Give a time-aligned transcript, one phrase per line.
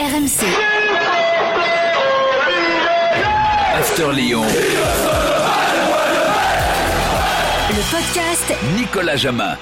[0.00, 0.46] RMC.
[3.74, 4.44] After Lyon.
[7.68, 9.58] Le podcast Nicolas Jamin.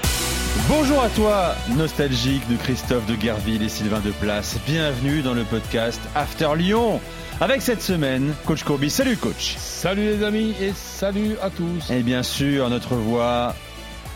[0.69, 4.57] Bonjour à toi, nostalgique de Christophe de Guerville et Sylvain Deplace.
[4.65, 7.01] Bienvenue dans le podcast After Lyon.
[7.41, 8.91] Avec cette semaine, coach Courbis.
[8.91, 9.57] Salut coach.
[9.57, 11.91] Salut les amis et salut à tous.
[11.91, 13.55] Et bien sûr, notre voix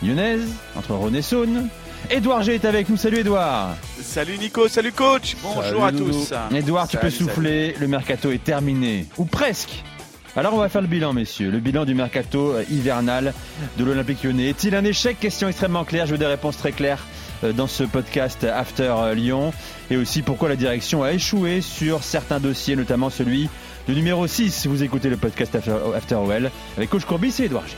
[0.02, 1.68] lyonnaise, entre Rhône et Saône.
[2.10, 2.96] Édouard G est avec nous.
[2.96, 3.76] Salut Édouard.
[4.02, 5.36] Salut Nico, salut coach.
[5.42, 6.10] Bonjour Salut, à Doudou.
[6.12, 6.32] tous.
[6.54, 7.74] Édouard, tu peux Salut, souffler.
[7.80, 9.06] Le mercato est terminé.
[9.18, 9.82] Ou presque.
[10.36, 11.50] Alors on va faire le bilan, messieurs.
[11.50, 13.32] Le bilan du mercato euh, hivernal
[13.78, 14.48] de l'Olympique lyonnais.
[14.50, 15.18] Est-il un échec?
[15.20, 16.06] Question extrêmement claire.
[16.06, 17.04] Je veux des réponses très claires
[17.44, 19.52] euh, dans ce podcast After euh, Lyon.
[19.90, 23.48] Et aussi pourquoi la direction a échoué sur certains dossiers, notamment celui
[23.88, 24.66] de numéro 6.
[24.66, 27.74] Vous écoutez le podcast After, After OL avec Coach Courbis et Édouard G.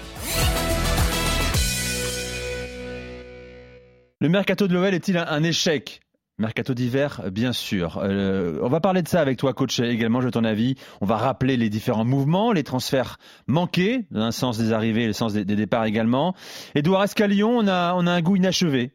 [4.18, 6.00] Le mercato de l'OL est-il un, échec?
[6.38, 7.98] Mercato d'hiver, bien sûr.
[8.02, 10.74] Euh, on va parler de ça avec toi, coach, également, je ton avis.
[11.02, 15.06] On va rappeler les différents mouvements, les transferts manqués, dans un sens des arrivées et
[15.06, 16.34] le sens des, départs également.
[16.74, 18.92] Edouard Escalion, on a, on a un goût inachevé.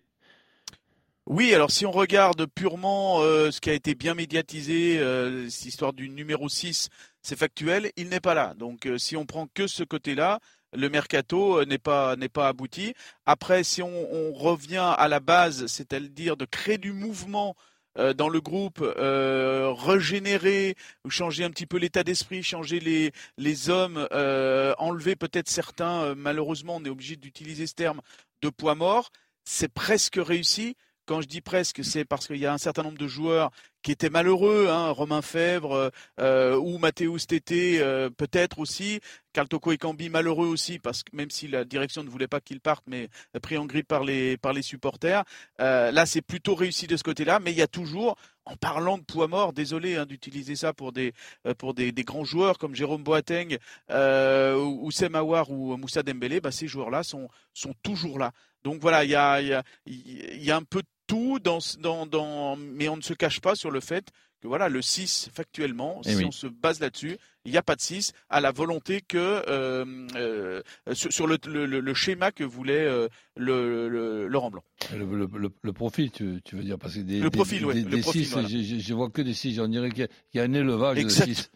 [1.28, 5.68] Oui, alors si on regarde purement euh, ce qui a été bien médiatisé, euh, cette
[5.68, 6.90] histoire du numéro 6,
[7.22, 8.56] c'est factuel, il n'est pas là.
[8.58, 10.40] Donc si on prend que ce côté-là,
[10.74, 12.94] le mercato euh, n'est pas n'est pas abouti.
[13.26, 17.56] Après, si on, on revient à la base, c'est-à-dire de créer du mouvement
[17.98, 20.76] euh, dans le groupe, euh, régénérer,
[21.10, 26.04] changer un petit peu l'état d'esprit, changer les les hommes, euh, enlever peut-être certains.
[26.04, 28.02] euh, malheureusement, on est obligé d'utiliser ce terme
[28.42, 29.12] de poids mort.
[29.44, 30.76] C'est presque réussi.
[31.12, 33.92] Quand je dis presque, c'est parce qu'il y a un certain nombre de joueurs qui
[33.92, 39.02] étaient malheureux, hein, Romain Fèvre euh, ou Mathéus Tété euh, peut-être aussi,
[39.34, 42.42] Carl Toko et Cambi malheureux aussi parce que même si la direction ne voulait pas
[42.42, 43.10] qu'il parte, mais
[43.42, 45.24] pris en grippe par les par les supporters.
[45.60, 48.98] Euh, là, c'est plutôt réussi de ce côté-là, mais il y a toujours, en parlant
[48.98, 51.14] de poids mort, désolé hein, d'utiliser ça pour des
[51.48, 53.58] euh, pour des, grands joueurs comme Jérôme Boateng,
[53.90, 58.32] euh, ou Oussem Aouar ou Moussa Dembélé, bah, ces joueurs-là sont sont toujours là.
[58.64, 62.98] Donc voilà, il y a y a un peu tout dans, dans, dans, mais on
[62.98, 64.10] ne se cache pas sur le fait
[64.42, 66.26] que voilà, le 6, factuellement, Eh si oui.
[66.26, 69.18] on se base là-dessus, il n'y a pas de 6, à la volonté que,
[69.48, 69.86] euh,
[70.16, 70.62] euh,
[70.94, 73.08] sur, sur le, le, le- schéma que voulait euh,
[73.38, 74.64] le, le- Laurent Blanc.
[74.96, 77.90] Le, profil, tu, tu veux dire parce que des, Le profil, des, ouais, des, le
[77.98, 78.48] des profil, six, voilà.
[78.48, 81.08] je, je- je vois que des 6, j'en dirais qu'il y, a- un élevage de
[81.10, 81.52] 6.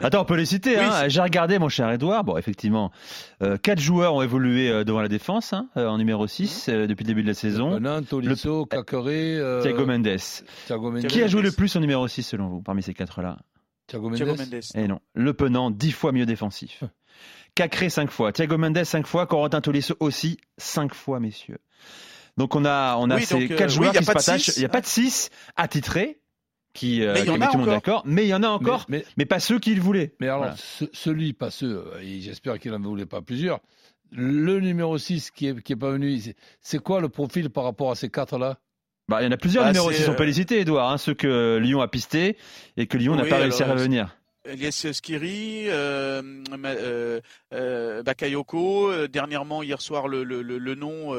[0.00, 0.76] Attends, on peut les citer.
[0.76, 1.08] Oui, hein.
[1.08, 2.24] J'ai regardé, mon cher Edouard.
[2.24, 2.90] Bon, effectivement,
[3.42, 6.74] euh, quatre joueurs ont évolué euh, devant la défense hein, euh, en numéro 6 Mhm.
[6.74, 7.70] euh, depuis le début de la saison.
[7.70, 10.16] Renan, Tolisso, Cacaré, euh, Thiago Mendes.
[10.66, 11.06] Thiago Mendes.
[11.06, 13.38] Qui a joué le plus en numéro 6 selon vous, parmi ces quatre-là?
[13.86, 14.16] Thiago Mendes.
[14.18, 14.60] Thiago Mendes.
[14.74, 15.00] Eh non.
[15.14, 16.84] Le Penant, 10 fois mieux défensif.
[17.54, 18.32] Cacré, 5 fois.
[18.32, 19.26] Thiago Mendes, 5 fois.
[19.26, 21.58] Corentin Tolisso aussi, 5 fois, messieurs.
[22.36, 24.06] Donc on a, on a Oui, ces donc, euh, 4 oui, joueurs y a qui
[24.06, 24.56] se pas six.
[24.56, 26.20] Il n'y a pas de 6 attitrés
[26.72, 27.74] qui, euh, Mais il y qui en met a tout le monde encore.
[27.74, 28.02] d'accord.
[28.06, 30.14] Mais il y en a encore, mais, Mais, mais, pas ceux qui le voulaient.
[30.20, 30.54] mais alors, Voilà.
[30.56, 33.60] ce- celui, pas ceux, euh, et j'espère qu'il n'en voulait pas plusieurs,
[34.12, 36.18] le numéro 6 qui est, qui est pas venu,
[36.60, 38.58] c'est- quoi le profil par rapport à ces quatre-là?
[39.08, 40.90] Bah, il y en a plusieurs Bah, numéros 6, on peut euh, les citer, Edouard.
[40.92, 42.36] hein, ceux que Lyon a pistés
[42.76, 44.16] et que Lyon n'a pas réussi à revenir.
[44.44, 46.22] Elias Skiri, euh,
[46.64, 47.20] euh,
[47.52, 49.06] euh, Bakayoko.
[49.08, 51.14] Dernièrement, hier soir, le, le, le, le nom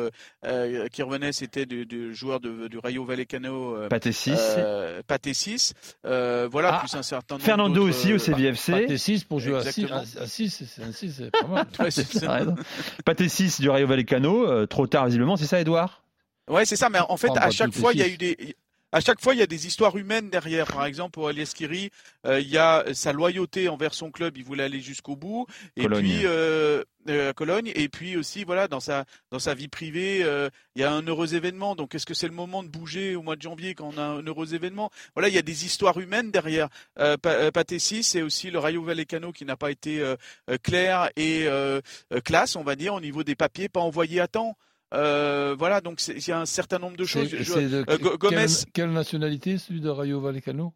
[0.92, 4.32] qui revenait, c'était du, du joueur de, du Rayo Vallecano, euh, Pathé 6.
[4.38, 5.74] euh, Pathé 6.
[6.06, 8.88] Euh, voilà, Ah, plus un certain nombre Fernando aussi au CVFC.
[8.88, 10.24] Pas 6 pour jouer à 6, Exactement.
[10.24, 11.68] à 6, c'est un 6, c'est pas mal.
[11.80, 16.04] Ouais, 6 du Rayo Vallecano, euh, trop tard visiblement, c'est ça Edouard
[16.50, 16.90] Ouais, c'est ça.
[16.90, 18.56] Mais en fait, Oh, bah, à chaque tout est fois, il y a eu des.
[18.92, 20.68] À chaque fois, il y a des histoires humaines derrière.
[20.68, 21.92] Par exemple, pour Elias Kiri,
[22.26, 24.38] euh, il y a sa loyauté envers son club.
[24.38, 25.48] Il voulait aller jusqu'au bout.
[25.78, 26.04] Et Cologne.
[26.04, 27.72] puis, euh, euh, à Cologne.
[27.74, 31.02] Et puis aussi, voilà, dans sa dans sa vie privée, euh, il y a un
[31.04, 31.76] heureux événement.
[31.76, 34.04] Donc, est-ce que c'est le moment de bouger au mois de janvier quand on a
[34.04, 34.92] un heureux événement?
[35.16, 36.68] Voilà, il y a des histoires humaines derrière.
[37.00, 40.16] Euh, Pa- euh, Patessi, c'est aussi le Rayo Vallecano qui n'a pas été euh,
[40.50, 41.80] euh, clair et euh,
[42.12, 44.58] euh, classe, on va dire, au niveau des papiers, pas envoyés à temps.
[44.94, 47.30] Euh, voilà, donc il y a un certain nombre de choses.
[47.30, 50.74] Je- de euh, Go- Gomez- quelle, quelle nationalité, celui de Rayo Vallecano?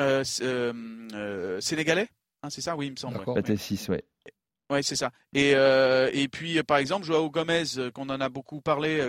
[0.00, 0.22] Euh,
[1.60, 2.08] sénégalais,
[2.42, 3.18] hein, c'est ça, oui, il me semble.
[3.18, 3.36] D'accord.
[3.36, 3.42] ouais.
[3.42, 4.04] Pathé 6, ouais.
[4.70, 5.10] Ouais, c'est ça.
[5.34, 9.00] Et, euh, et puis, par exemple, Joao Gomez, qu'on en a beaucoup parlé,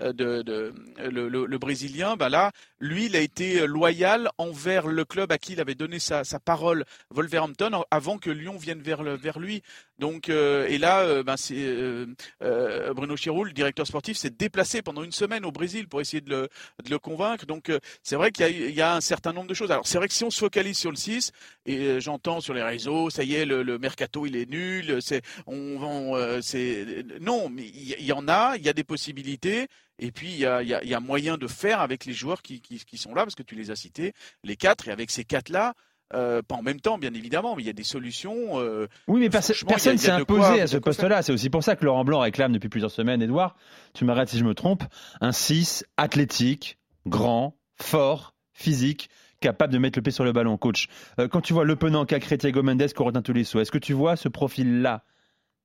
[0.00, 4.86] euh, de, de, le, le- le Brésilien, bah là, lui, il a été loyal envers
[4.86, 8.80] le club à qui il avait donné sa, sa parole, Wolverhampton, avant que Lyon vienne
[8.80, 9.62] vers lui.
[10.00, 15.04] Donc, euh, et là, euh, ben, euh, Bruno Chiroul, le directeur sportif, s'est déplacé pendant
[15.04, 16.48] une semaine au Brésil pour essayer de
[16.88, 17.44] le, convaincre.
[17.44, 17.70] Donc,
[18.02, 19.70] c'est vrai qu'il y, a- un certain nombre de choses.
[19.70, 21.32] Alors, c'est vrai que si on se focalise sur le 6,
[21.66, 25.78] et j'entends sur les réseaux, ça y est, le, mercato, il est nul, c'est, on
[25.78, 29.68] vend, c'est, non, mais il y, en a, il y a des possibilités.
[29.98, 32.62] Et puis, il y a, moyen de faire avec les joueurs qui,
[32.96, 34.14] sont là, parce que tu les as cités,
[34.44, 34.88] les quatre.
[34.88, 35.74] Et avec ces quatre-là,
[36.14, 38.60] euh, pas en même temps, bien évidemment, mais il y a des solutions.
[38.60, 41.22] Euh, oui, mais personne s'est imposé à ce poste-là.
[41.22, 43.56] C'est aussi pour ça que Laurent Blanc réclame depuis plusieurs semaines, Edouard,
[43.94, 44.82] tu m'arrêtes si je me trompe,
[45.20, 49.08] un 6 athlétique, grand, fort, physique,
[49.40, 50.88] capable de mettre le pied sur le ballon, coach.
[51.18, 54.16] Euh, quand tu vois Le Penant, Cacré, Thiago Mendes, Corentin Tolisso, est-ce que tu vois
[54.16, 55.04] ce profil-là?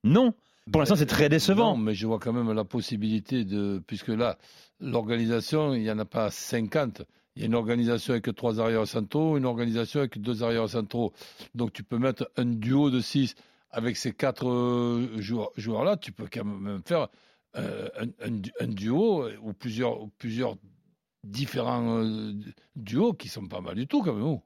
[0.04, 0.34] Non.
[0.72, 1.76] Pour l'instant, c'est très décevant.
[1.76, 3.80] Non, mais je vois quand même la possibilité de.
[3.86, 4.36] Puisque là,
[4.80, 7.02] l'organisation, il n'y en a pas 50.
[7.36, 11.12] Il y a une organisation avec trois arrières centraux, une organisation avec deux arrières centraux.
[11.54, 13.34] Donc tu peux mettre un duo de six
[13.70, 15.98] avec ces quatre euh, joueurs-là.
[15.98, 17.08] Tu peux quand même faire
[17.56, 17.88] euh,
[18.24, 20.56] un, duo ou plusieurs, plusieurs
[21.24, 22.32] différents euh,
[22.74, 24.24] duos qui sont pas mal du tout quand même.
[24.24, 24.42] Oh.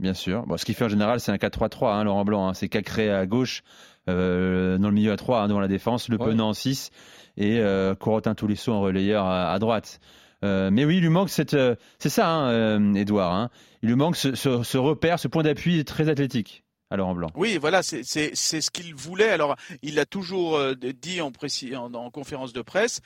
[0.00, 0.44] Bien sûr.
[0.44, 2.48] Bon, ce qu'il fait en général, c'est un 4-3-3, hein, Laurent Blanc.
[2.48, 2.54] Hein.
[2.54, 3.62] C'est Cacré à gauche,
[4.08, 6.90] dans le milieu à 3, hein, devant la défense, Le Penant en 6
[7.36, 7.60] et
[8.00, 10.00] Corotin Toulisso en relayeur à droite.
[10.44, 13.34] Euh, mais oui, il lui manque cette, euh, c'est ça, hein, Edouard.
[13.34, 13.50] Euh, hein.
[13.82, 16.62] il lui manque ce, repère, ce point d'appui très athlétique.
[16.90, 17.30] Alors blanc.
[17.34, 19.30] Oui, voilà, c'est ce qu'il voulait.
[19.30, 21.32] Alors, il l'a toujours dit en,
[21.74, 23.00] en, en, conférence de presse.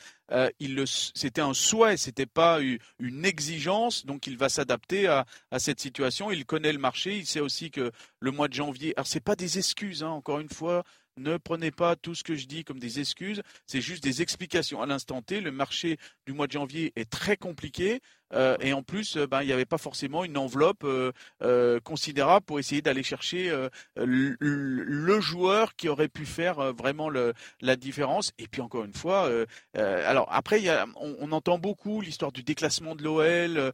[1.14, 2.58] C'était un souhait, c'était pas
[2.98, 4.04] une exigence.
[4.04, 6.30] Donc, il va s'adapter à, à, cette situation.
[6.30, 7.16] Il connaît le marché.
[7.16, 8.92] Il sait aussi que le mois de janvier.
[8.96, 10.02] Alors, c'est pas des excuses.
[10.02, 10.82] Hein, encore une fois,
[11.18, 14.82] ne prenez pas tout ce que je dis comme des excuses, c'est juste des explications.
[14.82, 18.00] À l'instant T, le marché du mois de janvier est très compliqué.
[18.34, 22.44] Euh, et en plus, euh, ben, il n'y avait pas forcément une enveloppe euh, considérable
[22.44, 23.50] pour essayer d'aller chercher
[23.96, 28.32] le, joueur qui aurait pu faire vraiment la différence.
[28.38, 29.30] Et puis encore une fois,
[29.74, 30.62] alors après,
[30.96, 33.72] on, on, entend beaucoup l'histoire du déclassement de l'OL.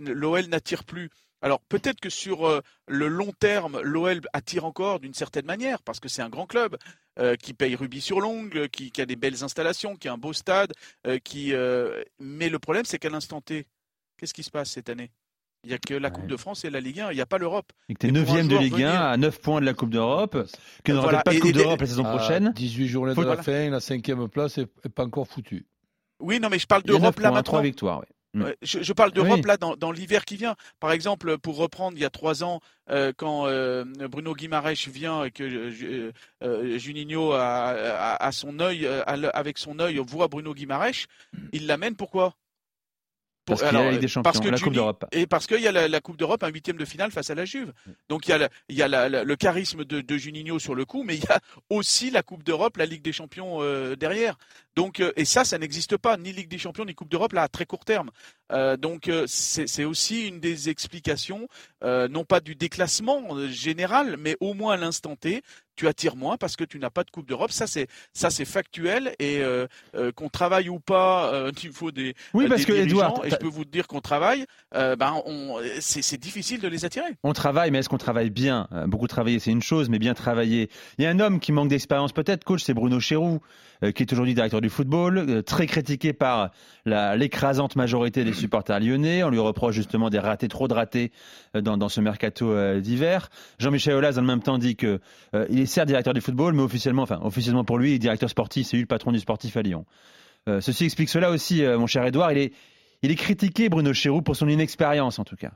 [0.00, 1.10] L'OL n'attire plus.
[1.44, 6.00] Alors peut-être que sur euh, le long terme, l'OL attire encore d'une certaine manière, parce
[6.00, 6.78] que c'est un grand club
[7.18, 10.32] euh, qui paye rubis sur l'ongle, qui, a des belles installations, qui a un beau
[10.32, 10.72] stade.
[11.06, 11.52] Euh, qui,
[12.18, 13.66] mais le problème, c'est qu'à l'instant T,
[14.16, 15.10] qu'est-ce qui se passe cette année?
[15.64, 17.26] Il n'y a que la Coupe de France et la Ligue 1, il n'y a
[17.26, 17.72] pas l'Europe.
[17.90, 20.46] Et que tu es 9 de Ligue 1 à 9 points de la Coupe d'Europe,
[20.82, 21.22] que n'aura voilà.
[21.22, 22.52] pas de Coupe d'Europe la saison prochaine.
[22.54, 25.66] 18 journées de la fin, la cinquième place n'est pas encore foutue.
[26.20, 27.42] Oui, non, mais je parle d'Europe là maintenant.
[27.42, 28.06] 3 victoires, oui.
[28.34, 28.46] Mm.
[28.62, 30.56] Je, parle d'Europe là dans, l'hiver qui vient.
[30.80, 32.60] Par exemple, pour reprendre, il y a trois ans,
[32.90, 39.78] euh, quand euh, Bruno Guimaraes vient et que euh, Juninho a, son œil, avec son
[39.78, 41.06] œil voit Bruno Guimaraes,
[41.52, 42.34] il l'amène pourquoi?
[43.44, 45.04] Parce qu'il y a la des Champions, la Coupe d'Europe.
[45.12, 47.44] Et parce qu'il y a la, Coupe d'Europe, un huitième de finale face à la
[47.44, 47.72] Juve.
[48.08, 51.02] Donc il y a, il y a le charisme de, de, Juninho sur le coup,
[51.02, 53.60] mais il y a aussi la Coupe d'Europe, la Ligue des Champions
[53.96, 54.36] derrière.
[54.76, 57.42] Donc, euh, et ça, ça n'existe pas, ni Ligue des Champions, ni Coupe d'Europe, là,
[57.42, 58.10] à très court terme.
[58.52, 61.48] Euh, donc, euh, c'est aussi une des explications,
[61.84, 65.42] non pas du déclassement général, mais au moins à l'instant T,
[65.76, 67.50] tu attires moins parce que tu n'as pas de Coupe d'Europe.
[67.50, 69.42] Ça, c'est ça, c'est factuel et
[70.14, 73.64] qu'on travaille ou pas, il faut des oui parce que Edouard, et je peux vous
[73.64, 75.22] dire qu'on travaille, ben,
[75.80, 77.10] c'est difficile de les attirer.
[77.22, 78.68] On travaille, mais est-ce qu'on travaille bien?
[78.86, 80.70] Beaucoup travailler, c'est une chose, mais bien travailler.
[80.98, 83.40] Il y a un homme qui manque d'expérience, peut-être, coach, c'est Bruno Chéroux,
[83.94, 86.50] qui est aujourd'hui directeur du football, euh, très critiqué par
[86.86, 89.22] l'écrasante majorité des supporters lyonnais.
[89.24, 91.12] On lui reproche justement des ratés, trop de ratés
[91.54, 93.28] euh, dans, ce mercato euh, d'hiver.
[93.58, 94.98] Jean-Michel Aulas, en même temps, dit qu'il
[95.32, 98.66] est certes directeur du football, mais officiellement, enfin, officiellement pour lui, il est directeur sportif,
[98.66, 99.84] c'est lui le patron du sportif à Lyon.
[100.46, 102.32] ceci explique cela aussi, mon cher Edouard.
[102.32, 102.52] Il est,
[103.02, 105.52] il est critiqué, Bruno Chéroux, pour son inexpérience, en tout cas.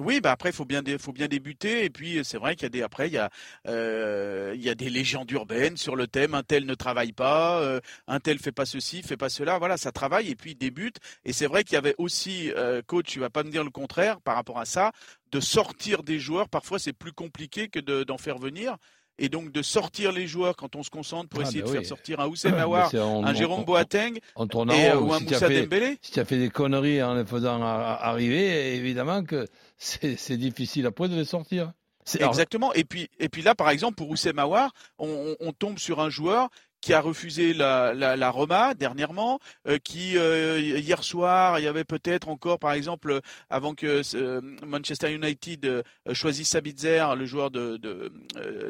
[0.00, 1.84] Oui, bah après, faut bien, faut bien débuter.
[1.84, 3.28] Et puis, c'est vrai qu'il y a des, après, il y a,
[3.68, 6.32] euh, des légendes urbaines sur le thème.
[6.34, 9.58] Un tel ne travaille pas, euh, un tel fait pas ceci, fait pas cela.
[9.58, 10.96] Voilà, ça travaille et puis il débute.
[11.26, 13.70] Et c'est vrai qu'il y avait aussi, euh, coach, tu vas pas me dire le
[13.70, 14.92] contraire par rapport à ça,
[15.32, 16.48] de sortir des joueurs.
[16.48, 18.78] Parfois, c'est plus compliqué que d'en faire venir
[19.18, 21.72] et donc de sortir les joueurs quand on se concentre pour ah, essayer bah de
[21.72, 25.98] faire sortir un Houssem Aouar, un Jérôme Boateng en, et, ou un Moussa Dembélé.
[26.02, 31.08] Si tu as fait des conneries en les faisant arriver, évidemment que c'est difficile après
[31.08, 31.72] de les sortir.
[32.18, 32.72] Exactement.
[32.72, 36.10] Et puis, et puis là, par exemple, pour Oussem Aouar, on, on, tombe sur un
[36.10, 36.48] joueur
[36.80, 41.68] qui a refusé la, la, la Roma dernièrement, euh, qui euh, hier soir, il y
[41.68, 43.20] avait peut-être encore, par exemple,
[43.50, 48.12] avant que euh, Manchester United choisisse Sabitzer, le joueur de, de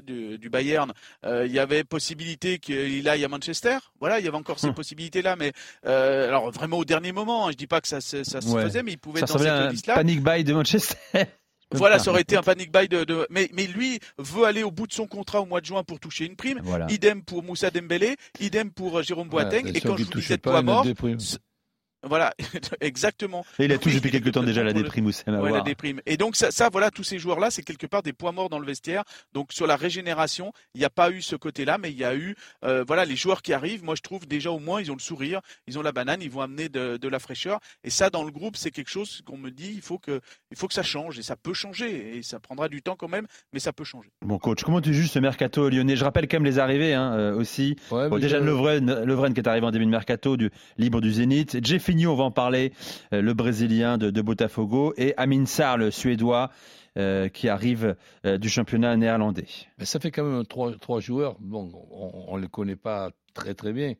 [0.05, 0.93] du, du, Bayern,
[1.25, 3.79] il y avait possibilité qu'il aille à Manchester.
[4.01, 4.75] Voilà, il y avait encore ces hum.
[4.75, 5.53] possibilités-là, mais
[5.85, 8.93] alors vraiment au dernier moment, hein, je dis pas que ça, ça, se faisait, mais
[8.93, 9.95] il pouvait ça dans cette liste-là.
[9.95, 10.97] Panic buy de Manchester.
[11.73, 14.71] Voilà, ça aurait été un panic buy de, de, Mais, mais lui veut aller au
[14.71, 16.61] bout de son contrat au mois de juin pour toucher une prime.
[16.89, 19.67] Idem pour Moussa Dembélé, idem pour euh, Jérôme Boateng.
[19.75, 20.85] et quand je vous disais de à mort,
[22.03, 22.35] Voilà,
[22.81, 23.45] exactement.
[23.59, 26.01] Et il a touché depuis quelques temps déjà la déprime Oussama Ouais, la déprime.
[26.07, 28.59] Et donc ça, ça, voilà, tous ces joueurs-là, c'est quelque part des points morts dans
[28.59, 29.05] le vestiaire.
[29.33, 32.15] Donc sur la régénération, il n'y a pas eu ce côté-là, mais il y a
[32.15, 33.85] eu, euh, voilà, les joueurs qui arrivent.
[33.85, 36.31] Moi, je trouve déjà au moins, ils ont le sourire, ils ont la banane, ils
[36.31, 37.61] vont amener de, de la fraîcheur.
[37.85, 40.57] Et ça, dans le groupe, c'est quelque chose qu'on me dit, il faut que, il
[40.57, 41.19] faut que ça change.
[41.19, 42.17] Et ça peut changer.
[42.17, 44.11] Et ça prendra du temps quand même, mais ça peut changer.
[44.25, 45.97] Bon coach, comment tu juges ce mercato lyonnais?
[45.97, 47.77] Je rappelle quand même les arrivées hein, euh, aussi.
[47.91, 51.13] Ouais, Bon, mais déjà Lovren qui est arrivé en début de mercato du libre du
[51.13, 51.59] Zénith,
[51.91, 52.73] Jeffinho on va en parler,
[53.13, 56.51] euh, le brésilien de, de Botafogo et Amin Sarr le suédois
[56.97, 59.47] euh, qui arrive euh, du championnat néerlandais.
[59.83, 63.73] Ça fait quand même trois, trois joueurs, bon, on ne les connaît pas très très
[63.73, 63.95] bien,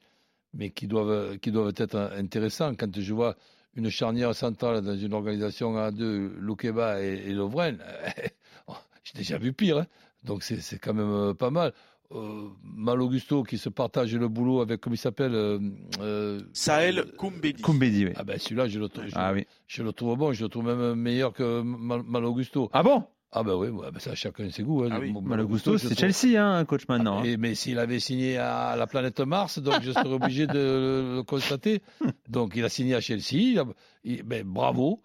[0.55, 2.75] mais qui doivent, qui doivent être intéressants.
[2.77, 3.37] Quand je vois
[3.75, 7.79] une charnière centrale dans une organisation A2, Loukeba et, et Lovren,
[9.05, 9.79] j'ai déjà vu pire.
[9.79, 9.87] hein.
[10.23, 11.73] Donc c'est quand même pas mal.
[12.13, 15.61] Euh, Mal Augusto qui se partage le boulot avec, comment il s'appelle euh,
[16.01, 17.63] euh, Sahel Koumbedi.
[17.63, 18.13] Koumbedi, oui.
[18.17, 19.47] Ah ben celui-là, je le, trou- je, Ah oui.
[19.69, 22.69] je le trouve bon, je le trouve même meilleur que Mal, Mal Augusto.
[22.73, 23.05] Ah bon?
[23.33, 24.83] Ah ben oui, ouais, ben ça chacun ses goûts.
[24.83, 24.89] hein.
[24.91, 25.15] Ah oui.
[25.23, 27.21] Mal Augusto, c'est Chelsea, hein, coach maintenant.
[27.21, 27.25] hein.
[27.25, 31.23] Et- mais s'il avait signé à la planète Mars, donc je serais obligé de le
[31.23, 31.81] constater.
[32.29, 33.35] Donc il a signé à Chelsea.
[33.53, 33.65] il a-
[34.03, 35.01] il- ben, bravo.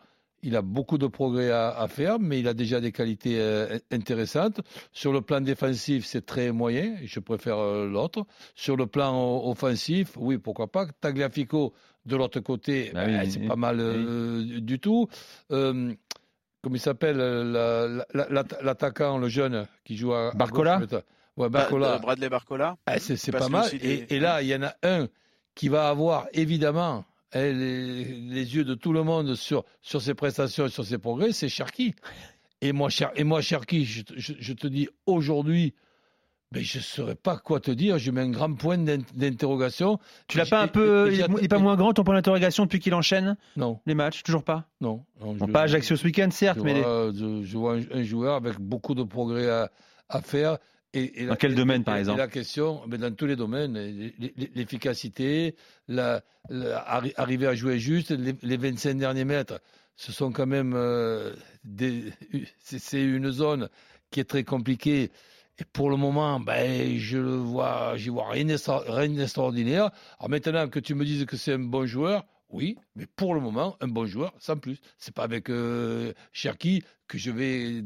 [0.46, 3.80] Il a beaucoup de progrès à, à faire, mais il a déjà des qualités euh,
[3.92, 4.62] intéressantes.
[4.92, 6.96] Sur le plan défensif, c'est très moyen.
[7.04, 8.25] Je préfère euh, l'autre.
[8.54, 10.86] Sur le plan o- offensif, oui, pourquoi pas.
[11.02, 11.74] Tagliafico,
[12.06, 13.48] de l'autre côté, Bah oui, ben, oui, c'est oui.
[13.48, 15.08] pas mal euh, du tout.
[15.52, 15.92] Euh,
[16.62, 20.30] comment il s'appelle la- la- la- l'atta- L'attaquant, le jeune qui joue à.
[20.30, 21.02] à Barcola gauche,
[21.38, 21.96] Ouais, Bah, Barcola.
[21.96, 22.78] euh, Bradley Barcola.
[22.86, 23.70] Ah, c'est pas mal.
[23.82, 25.08] Et, et là, il y en a un
[25.56, 27.04] qui va avoir évidemment
[27.42, 31.50] les, les yeux de tout le monde sur, sur ses prestations, sur ses progrès, c'est
[31.50, 31.94] Cherki.
[32.62, 35.74] Et moi, Cher- et moi Cherki, je, te- je- je te dis aujourd'hui,
[36.51, 37.98] ben, je ne saurais pas quoi te dire.
[37.98, 40.00] Je mets un grand point d'in- d'interrogation.
[40.27, 41.12] Tu l'as Et- pas un et- peu.
[41.12, 43.96] et- et Il n'est pas moins grand ton point d'interrogation depuis qu'il enchaîne Non, les
[43.96, 45.04] matchs Toujours pas non.
[45.20, 46.75] non Bon, je- Pas Ajaccio ce week-end, certes, je mais.
[46.75, 49.70] les- vois, je, je vois un, un joueur avec beaucoup de progrès à,
[50.08, 50.58] à faire.
[50.96, 53.78] Et, et Dans quel domaine, par exemple La question, mais dans tous les domaines,
[54.56, 55.56] l'efficacité,
[55.88, 59.62] la, la- arri- arriver à jouer juste, les, les 25 derniers mètres,
[59.98, 61.34] ce sont quand même euh,
[62.60, 63.70] c'est une zone
[64.12, 65.12] qui est très compliquée.
[65.58, 69.90] Et pour le moment, ben, je le vois, j'y vois rien d'extra- rien d'extraordinaire.
[70.20, 73.40] Alors maintenant que tu me dises que c'est un bon joueur, oui, mais pour le
[73.42, 74.78] moment, un bon joueur, sans plus.
[74.98, 77.82] C'est pas avec euh, Cherki que je vais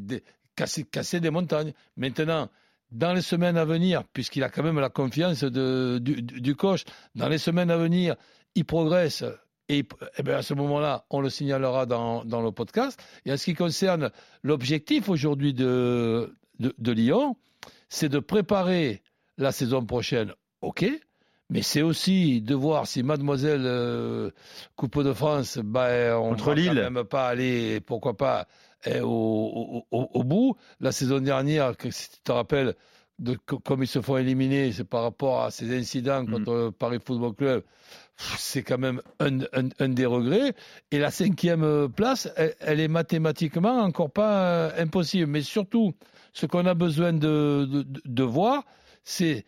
[0.56, 1.74] casser, casser des montagnes.
[1.96, 2.50] Maintenant,
[2.92, 6.84] dans les semaines à venir, puisqu'il a quand même la confiance de, du, coach,
[7.16, 8.16] dans les semaines à venir,
[8.56, 9.24] il progresse.
[9.68, 13.00] Et, eh ben, à ce moment-là, on le signalera dans, dans le podcast.
[13.26, 14.10] Et en ce qui concerne
[14.42, 17.36] l'objectif aujourd'hui de, de, de Lyon,
[17.88, 19.04] c'est de préparer
[19.38, 20.86] la saison prochaine, ok,
[21.50, 24.30] mais c'est aussi de voir si Mademoiselle euh,
[24.76, 28.48] Coupe de France, ben, on Contre va quand même pas aller, pourquoi pas,
[28.86, 30.56] eh, au, au- au- au bout.
[30.80, 32.76] La saison dernière, si tu te rappelles,
[33.20, 36.32] de, comme ils se font éliminer, c'est par rapport à ces incidents Mm.
[36.32, 37.64] contre le Paris Football Club.
[38.38, 40.54] C'est quand même un, un- un des regrets.
[40.92, 45.28] Et la cinquième place, elle, elle est mathématiquement encore pas euh, impossible.
[45.28, 45.94] Mais surtout,
[46.34, 48.64] ce qu'on a besoin de, de- de- de voir,
[49.04, 49.46] c'est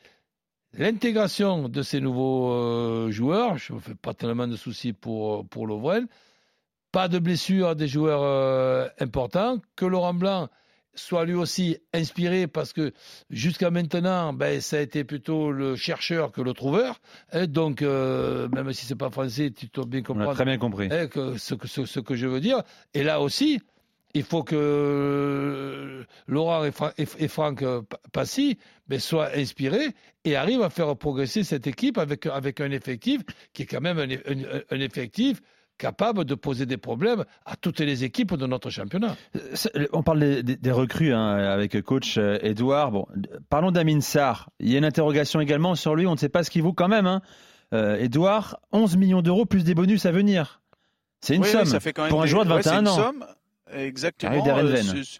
[0.73, 3.57] l'intégration de ces nouveaux euh, joueurs.
[3.57, 6.07] Je ne me fais pas tellement de soucis pour, pour Lovren.
[6.91, 9.60] Pas de blessure à des joueurs euh, importants.
[9.75, 10.50] Que Laurent Blanc
[10.93, 12.91] soit lui aussi inspiré parce que
[13.29, 17.00] jusqu'à maintenant, ben, ça a été plutôt le chercheur que le trouveur.
[17.31, 20.43] Et donc, euh, même si c'est pas français, tu dois bien On a comprendre très
[20.45, 20.89] bien compris.
[20.91, 22.62] eh, que- ce, que, ce, ce que je veux dire.
[22.93, 23.62] Et là aussi,
[24.13, 28.57] il faut que euh, Laurent et, Fra- et- et Franck Pa- Passy
[28.88, 29.89] ben, soient inspirés
[30.25, 33.21] et arrivent à faire progresser cette équipe avec, avec un effectif
[33.53, 35.41] qui est quand même un, un- un effectif
[35.81, 39.15] capable de poser des problèmes à toutes les équipes de notre championnat.
[39.55, 42.91] C'est- On parle des, des- des recrues hein, avec coach euh, Edouard.
[42.91, 43.05] Bon,
[43.50, 44.50] parlons d'Amin Sarr.
[44.59, 46.05] Il y a une interrogation également sur lui.
[46.07, 47.07] On ne sait pas ce qu'il vaut quand même.
[47.07, 47.21] Hein.
[47.73, 50.61] Euh, Edouard, 11 millions d'euros plus des bonus à venir.
[51.21, 52.61] C'est une Oui, oui, somme ça fait quand même pour un des- joueur de ouais,
[52.63, 52.95] c'est 21 une ans.
[52.95, 53.25] somme,
[53.73, 54.31] exactement.
[54.31, 54.88] Arrive d'Erenven.
[54.97, 55.19] euh, su-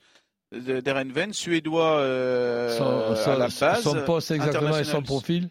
[0.52, 3.82] de- d'Erenven, suédois euh, son, son- à la base.
[3.82, 5.50] son poste exactement et son profil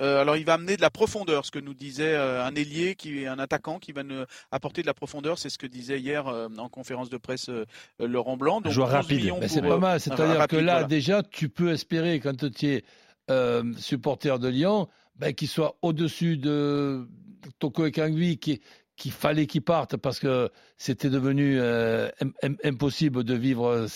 [0.00, 2.94] Euh, alors il va amener de la profondeur, ce que nous disait euh, un ailier,
[2.94, 5.38] qui un attaquant qui va nous apporter de la profondeur.
[5.38, 7.50] C'est ce que disait hier euh, en conférence de presse
[7.98, 8.60] Laurent Blanc.
[8.60, 9.32] Donc, Joueur 11 rapide.
[9.48, 10.00] c'est pas mal.
[10.00, 10.86] C'est-à-dire que là, voilà.
[10.86, 12.84] déjà, tu peux espérer, quand tu es
[13.76, 17.06] supporter de Lyon, ben, qu'il soit au-dessus de
[17.58, 18.60] Toko et Kangui, qui-
[18.96, 23.86] qu'il fallait qu'il parte parce que c'était devenu im- im- impossible de vivre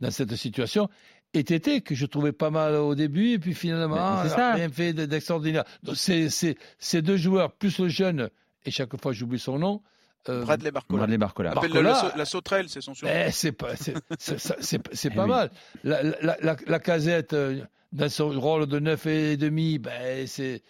[0.00, 0.88] dans cette situation.
[1.32, 4.48] Et Tété, que je trouvais pas mal au début, et puis finalement, il ça.
[4.50, 5.64] a rien fait de- d'extraordinaire.
[5.84, 8.30] Donc, c'est- c'est- Ces deux joueurs, plus le jeune
[8.64, 9.80] et chaque fois j'oublie son nom.
[10.28, 10.98] Euh, Bradley Barcola.
[10.98, 11.54] Bradley Barcola.
[11.54, 13.14] Barcola la, la, sauterelle, c'est son surnom.
[13.26, 13.74] Eh, c'est pas,
[14.18, 15.50] c'est pas mal.
[15.84, 20.62] La, la, la, casette, euh, dans son rôle de neuf et demi, ben, c'est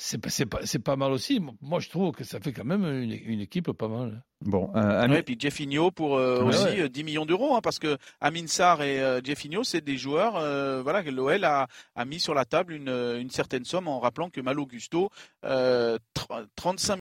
[0.00, 1.40] c'est pas, pas, mal aussi.
[1.60, 4.22] Moi, je trouve que ça fait quand même une, une équipe pas mal.
[4.40, 7.98] Bon, euh, et puis Jeffinho pour euh, aussi 10 euh, millions d'euros, hein, parce que
[8.20, 10.34] Amin Sarr et euh, Jeffinho, c'est des joueurs
[10.82, 14.30] voilà, que l'OL a, a, mis sur la table une, une, certaine somme en rappelant
[14.30, 15.10] que Malo Gusto,
[15.42, 16.88] 35